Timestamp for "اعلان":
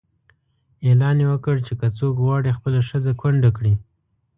0.85-1.15